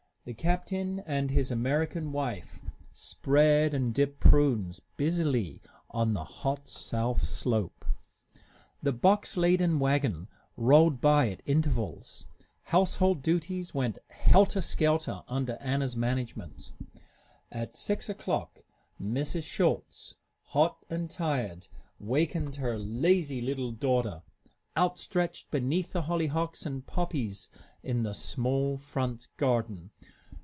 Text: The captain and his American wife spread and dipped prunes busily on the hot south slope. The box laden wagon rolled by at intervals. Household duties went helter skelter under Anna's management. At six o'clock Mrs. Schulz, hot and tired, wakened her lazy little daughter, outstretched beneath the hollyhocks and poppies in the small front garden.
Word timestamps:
The 0.23 0.35
captain 0.35 0.99
and 1.07 1.31
his 1.31 1.49
American 1.49 2.11
wife 2.11 2.59
spread 2.93 3.73
and 3.73 3.91
dipped 3.91 4.19
prunes 4.19 4.79
busily 4.95 5.63
on 5.89 6.13
the 6.13 6.23
hot 6.23 6.67
south 6.69 7.23
slope. 7.23 7.83
The 8.83 8.91
box 8.91 9.35
laden 9.35 9.79
wagon 9.79 10.27
rolled 10.55 11.01
by 11.01 11.31
at 11.31 11.41
intervals. 11.47 12.27
Household 12.65 13.23
duties 13.23 13.73
went 13.73 13.97
helter 14.11 14.61
skelter 14.61 15.23
under 15.27 15.53
Anna's 15.55 15.95
management. 15.97 16.71
At 17.51 17.73
six 17.75 18.07
o'clock 18.07 18.61
Mrs. 19.01 19.49
Schulz, 19.49 20.17
hot 20.43 20.85
and 20.87 21.09
tired, 21.09 21.67
wakened 21.99 22.57
her 22.57 22.77
lazy 22.77 23.41
little 23.41 23.71
daughter, 23.71 24.21
outstretched 24.77 25.51
beneath 25.51 25.91
the 25.91 26.03
hollyhocks 26.03 26.65
and 26.65 26.87
poppies 26.87 27.49
in 27.83 28.03
the 28.03 28.13
small 28.13 28.77
front 28.77 29.27
garden. 29.35 29.89